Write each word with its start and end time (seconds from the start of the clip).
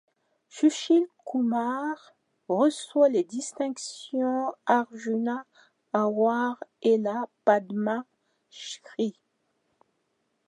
Sushil 0.49 1.05
Kumar 1.27 1.95
reçoit 2.47 3.09
les 3.09 3.23
distinctions 3.23 4.51
Arjuna 4.65 5.45
Award 5.93 6.57
et 6.81 6.97
la 6.97 7.27
Padma 7.45 8.05
Shri. 8.49 9.15